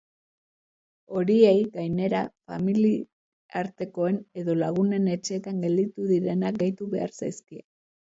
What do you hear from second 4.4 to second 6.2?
edo lagunen etxeetan gelditu